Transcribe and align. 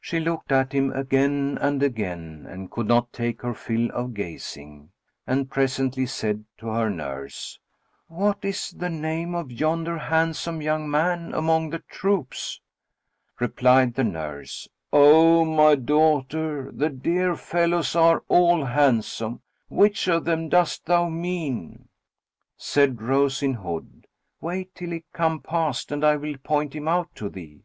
She 0.00 0.18
looked 0.18 0.50
at 0.50 0.72
him 0.72 0.90
again 0.90 1.56
and 1.60 1.80
again 1.84 2.46
and 2.48 2.68
could 2.68 2.88
not 2.88 3.12
take 3.12 3.42
her 3.42 3.54
fill 3.54 3.90
of 3.92 4.12
gazing; 4.12 4.90
and 5.24 5.48
presently 5.52 6.04
said 6.04 6.44
to 6.58 6.66
her 6.66 6.90
nurse, 6.90 7.60
"What 8.08 8.44
is 8.44 8.70
the 8.76 8.90
name 8.90 9.36
of 9.36 9.52
yonder 9.52 9.98
handsome 9.98 10.62
young 10.62 10.90
man 10.90 11.32
among 11.32 11.70
the 11.70 11.78
troops?" 11.78 12.60
Replied 13.38 13.94
the 13.94 14.02
nurse, 14.02 14.66
"O 14.92 15.44
my 15.44 15.76
daughter, 15.76 16.72
the 16.72 16.88
dear 16.90 17.36
fellows 17.36 17.94
are 17.94 18.24
all 18.26 18.64
handsome. 18.64 19.42
Which 19.68 20.08
of 20.08 20.24
them 20.24 20.48
dost 20.48 20.86
thou 20.86 21.08
mean?" 21.08 21.88
Said 22.56 23.00
Rose 23.00 23.44
in 23.44 23.54
Hood, 23.54 24.08
"Wait 24.40 24.74
till 24.74 24.90
he 24.90 25.04
come 25.12 25.38
past 25.38 25.92
and 25.92 26.04
I 26.04 26.16
will 26.16 26.36
point 26.38 26.74
him 26.74 26.88
out 26.88 27.14
to 27.14 27.28
thee." 27.28 27.62